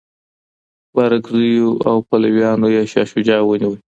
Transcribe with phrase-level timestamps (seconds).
[0.93, 3.77] بارکزیو او پلویانو یې شاه شجاع ونیوه.